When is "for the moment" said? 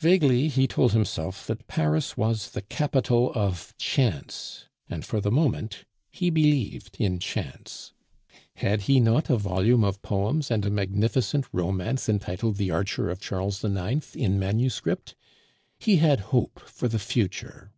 5.04-5.84